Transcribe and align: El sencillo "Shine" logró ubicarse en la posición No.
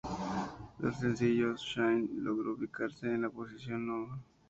El 0.81 0.95
sencillo 0.95 1.55
"Shine" 1.55 2.09
logró 2.15 2.53
ubicarse 2.53 3.05
en 3.05 3.21
la 3.21 3.29
posición 3.29 3.85
No. 3.85 4.19